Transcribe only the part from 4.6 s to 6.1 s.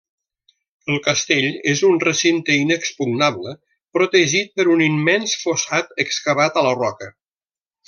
un immens fossat